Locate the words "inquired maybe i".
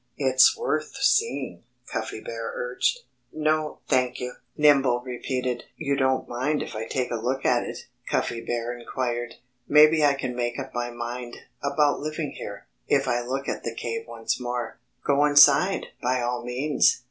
8.75-10.15